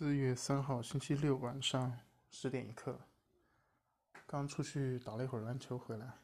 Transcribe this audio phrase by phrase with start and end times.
[0.00, 2.00] 四月三号星期六晚上
[2.30, 2.98] 十点一刻，
[4.26, 6.14] 刚出去打了一会儿篮球回来，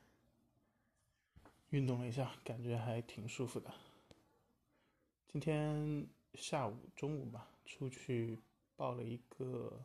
[1.68, 3.70] 运动了一下，感觉还挺舒服的。
[5.28, 8.38] 今天下午、中午吧，出去
[8.76, 9.84] 报了一个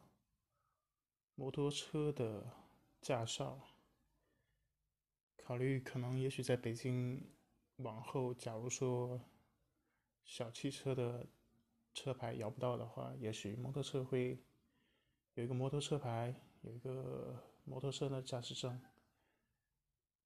[1.35, 2.49] 摩托车的
[3.01, 3.59] 驾照，
[5.35, 7.21] 考虑可能也许在北京
[7.75, 9.19] 往后，假如说
[10.23, 11.27] 小汽车的。
[11.93, 14.41] 车牌摇不到的话，也许摩托车会
[15.33, 18.81] 有一个摩托车牌，有一个摩托车的驾驶证，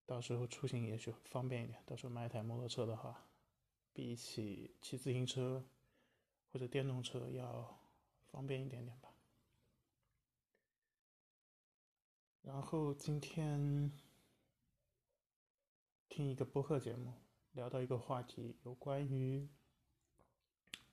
[0.05, 1.83] 到时候出行也许方便一点。
[1.85, 3.27] 到时候买一台摩托车的话，
[3.93, 5.65] 比起骑自行车
[6.51, 7.79] 或者电动车要
[8.31, 9.11] 方便一点点吧。
[12.43, 13.91] 然后今天
[16.07, 17.13] 听一个播客节目，
[17.53, 19.49] 聊到一个话题，有关于。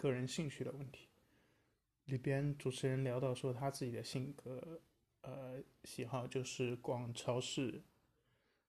[0.03, 1.07] 个人兴趣的问题，
[2.07, 4.81] 里边主持人聊到说他自己的性格，
[5.21, 7.85] 呃，喜好就是逛超市、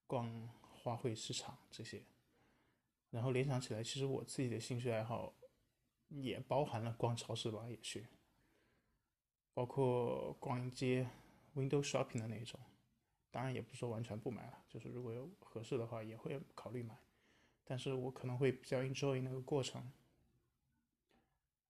[0.05, 2.03] 逛花卉市场这些，
[3.09, 5.33] 然后联想起来，其实我自己的兴趣爱好
[6.09, 8.05] 也包含了逛超市吧，也是，
[9.55, 11.09] 包括逛街、
[11.55, 12.59] window shopping 的那种，
[13.31, 16.95] 当然也不是说完全不买了，就是如果有合适的话也会考虑买，
[17.63, 19.91] 但是我可能会比较 enjoy 那个过程。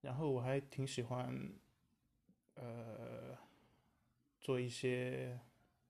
[0.04, 1.54] 然后我还挺喜欢，
[2.56, 3.38] 呃，
[4.42, 5.40] 做一些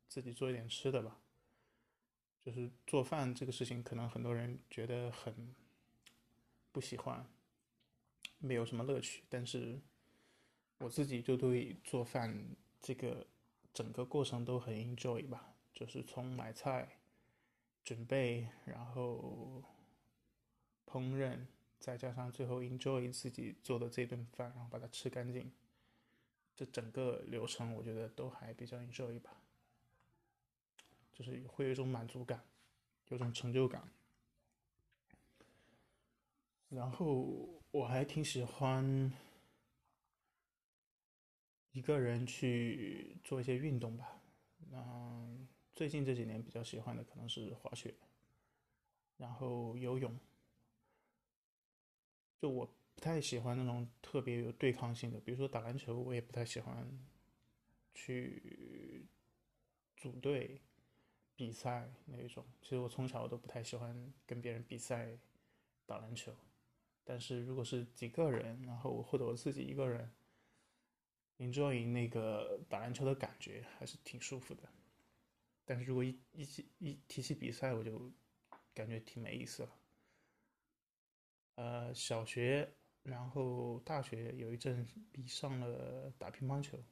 [0.08, 1.20] 自己做一点吃的吧。
[2.45, 5.55] 就是做饭这个事情，可能很多人觉得很
[6.72, 7.25] 不喜欢，
[8.38, 9.23] 没有什么乐趣。
[9.30, 9.81] 但是
[10.77, 13.25] 我自己就对做饭这个
[13.73, 15.55] 整个过程都很 enjoy 吧。
[15.73, 17.00] 就是从买菜、
[17.83, 19.64] 准备，然后
[20.86, 21.48] 烹饪。
[21.84, 25.52] 再加上最后 enjoy 自己做的这顿饭，然后把它吃干净，
[26.56, 29.36] 这整个流程我觉得都还比较 enjoy 吧，
[31.11, 32.42] 就是会有一种满足感，
[33.10, 33.86] 有种成就感。
[36.70, 39.11] 然后我还挺喜欢
[41.73, 44.22] 一个人去做一些运动吧。
[44.72, 47.93] 嗯，最近这几年比较喜欢的可能是滑雪，
[49.17, 50.17] 然后游泳。
[52.43, 56.86] 就我不太喜欢那种特别有对抗性的，比如说打篮球，我也不太喜欢
[57.93, 59.08] 去
[59.95, 60.59] 组队
[61.37, 62.45] 比赛那一种。
[62.61, 65.17] 其实我从小都不太喜欢跟别人比赛
[65.86, 66.36] 打篮球，
[67.05, 70.11] 但是如果是几个人，然后或者我自己一个人
[71.37, 74.64] ，enjoy 那个打篮球的感觉，还是挺舒服的。
[75.64, 78.11] 但是如果一一起一提起比赛，我就
[78.73, 79.70] 感觉挺没意思了。
[81.55, 86.83] 呃，小学，然后大学有一阵比上了打乒乓球，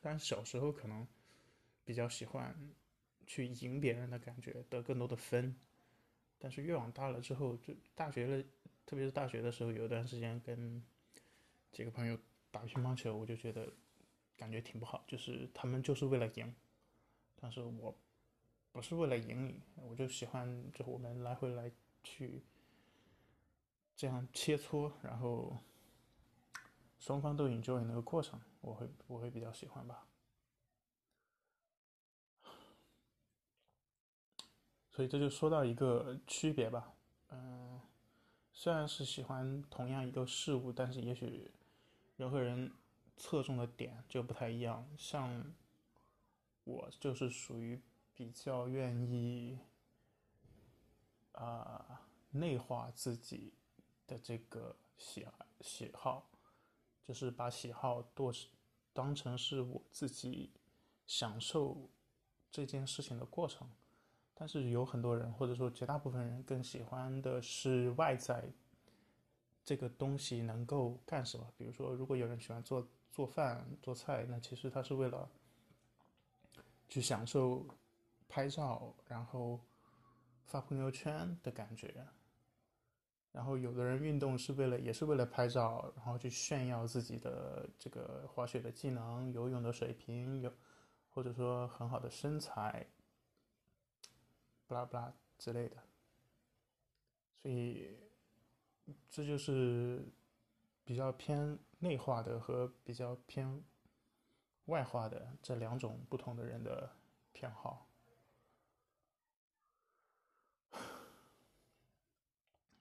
[0.00, 1.06] 但是小时候可能
[1.84, 2.54] 比较喜欢
[3.26, 5.56] 去赢别人的感觉，得更多的分。
[6.38, 8.42] 但是越往大了之后，就大学了，
[8.86, 10.82] 特别是大学的时候，有一段时间跟
[11.72, 12.16] 几个朋友
[12.50, 13.70] 打乒乓球，我就觉得
[14.36, 16.54] 感觉挺不好，就是他们就是为了赢，
[17.34, 17.94] 但是我
[18.70, 21.70] 不是为了赢你，我就喜欢就我们来回来
[22.04, 22.42] 去。
[24.00, 25.58] 这样切磋，然后
[26.98, 30.06] 双方都 enjoy 那个过程，我会我会比较喜欢吧。
[34.88, 36.94] 所以这就说到一个区别吧，
[37.28, 37.78] 嗯，
[38.54, 41.50] 虽然是喜欢同样一个事物，但是也许
[42.16, 42.72] 人和人
[43.18, 44.88] 侧重的点就不太一样。
[44.96, 45.52] 像
[46.64, 47.78] 我就是属于
[48.14, 49.58] 比较愿意
[51.32, 52.00] 啊
[52.30, 53.52] 内化自己。
[54.10, 55.24] 的这个喜
[55.60, 56.28] 喜好，
[57.06, 58.32] 就是把喜好多
[58.92, 60.50] 当成是我自己
[61.06, 61.88] 享受
[62.50, 63.70] 这件事情的过程。
[64.34, 68.50] 但是有很多人，或者说绝大部分人，更喜欢的是外在
[69.64, 71.46] 这个东西能够干什么。
[71.56, 75.30] 比如说，如果有人喜欢做做饭、做菜，那其实他是为了
[76.88, 77.64] 去享受
[78.28, 79.60] 拍照，然后
[80.46, 82.04] 发朋友圈的感觉。
[83.32, 90.52] 然后有的人运动是为了，也是为了拍照，然后去炫耀自己的这个滑雪的技能、游泳的水平，有
[91.10, 92.86] 或者说很好的身材，
[94.66, 95.76] 不拉不拉之类的。
[97.42, 97.96] 所以
[99.08, 100.04] 这就是
[100.84, 103.62] 比较偏内化的和比较偏
[104.66, 106.90] 外化的这两种不同的人的
[107.32, 107.89] 偏好。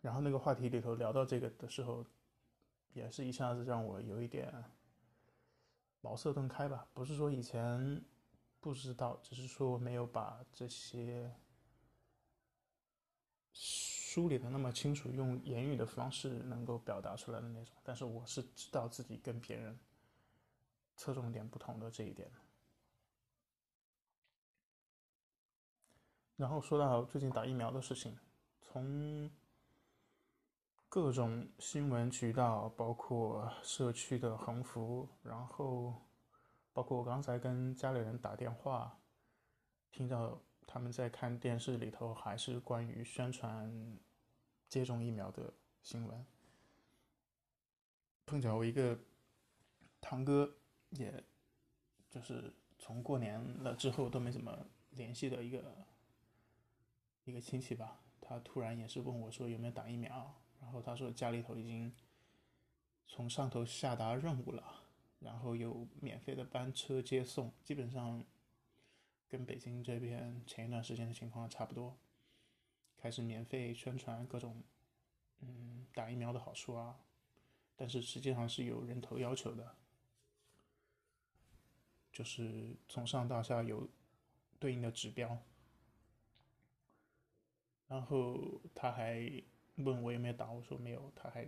[0.01, 2.05] 然后那个话题里头聊到这个的时候，
[2.93, 4.53] 也是一下子让我有一点
[6.01, 6.87] 茅塞顿开吧。
[6.93, 8.03] 不是说以前
[8.59, 11.33] 不知道，只是说没有把这些
[13.51, 17.75] 梳理的那么清楚，用言语的方式能够表达出来的那种。
[17.83, 19.77] 但是我是知道自己跟别人
[20.95, 22.31] 侧重点不同的这一点。
[26.37, 28.17] 然后说到最近打疫苗的事情，
[28.61, 29.29] 从
[30.89, 35.93] 各种新闻渠道，包括社区的横幅，然后
[36.73, 38.99] 包括我刚才跟家里人打电话，
[39.91, 43.99] 听到他们在看电视里头还是关于宣传
[44.67, 45.53] 接种疫苗的
[45.83, 46.25] 新闻。
[48.25, 48.97] 碰巧我一个
[50.01, 50.51] 堂哥，
[50.89, 51.23] 也
[52.09, 55.63] 就是从过年了之后都没怎么联系的一个。
[57.25, 61.91] 一个亲戚吧，他突然也是问我说有没有打疫苗，然后他说家里头已经
[63.07, 64.83] 从上头下达任务了，
[65.19, 68.23] 然后有免费的班车接送，基本上
[69.27, 71.97] 跟北京这边前一段时间的情况差不多，
[72.97, 74.61] 开始免费宣传各种
[75.39, 76.99] 嗯打疫苗的好处啊，
[77.75, 79.75] 但是实际上是有人头要求的，
[82.11, 83.89] 就是从上到下有
[84.59, 85.41] 对应的指标。
[87.87, 89.41] 然后他还
[89.83, 91.11] 问我有没有打，我说没有。
[91.15, 91.47] 他还，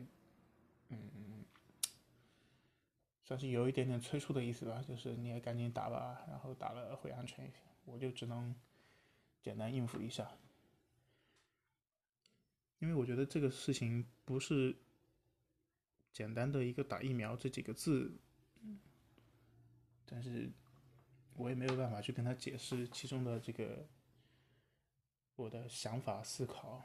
[0.90, 1.46] 嗯，
[3.24, 7.58] 算是有一点点催促的意思吧，就是你也赶紧打吧，然后打了会安全一些。
[7.86, 8.56] 我就只能
[9.42, 10.32] 简单应付一下，
[12.80, 14.76] 因为我觉得这个事情不是
[16.12, 18.18] 简单的一个打疫苗这几个字，
[20.06, 20.52] 但是
[21.36, 23.88] 我也没有办法去跟他解释其中的这个。
[25.38, 26.84] 我的想法、思考，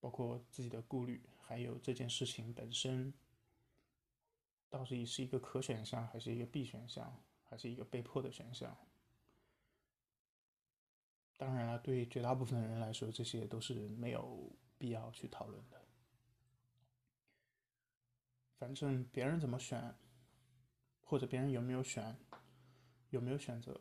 [0.00, 3.12] 包括自己的顾虑，还有这件事情本身，
[4.68, 8.76] 到底是一个可选项，还是一个必选项，还是一个被迫的选项？
[11.36, 15.80] 当然了，对绝大部分的人来说，这些都是没有必要去讨论的。
[18.58, 19.94] 反正别人怎么选，
[21.00, 22.14] 或者别人有没有选，
[23.08, 23.80] 有没有选择。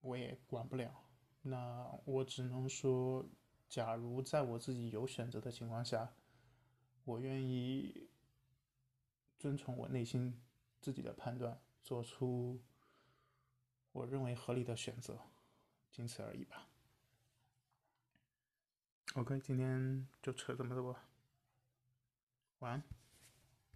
[0.00, 1.04] 我也管不了，
[1.42, 3.28] 那我只能说，
[3.70, 6.12] 假如在我自己有选择的情况下，
[7.04, 8.10] 我愿意
[9.38, 10.42] 遵从我内心
[10.80, 12.60] 自己的判断，做出
[13.92, 15.20] 我认为合理的选择，
[15.92, 16.66] 仅此而已吧。
[19.14, 20.96] OK，今天就扯这么多，
[22.58, 22.99] 晚安。